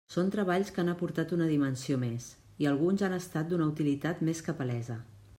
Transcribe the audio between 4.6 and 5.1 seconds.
palesa.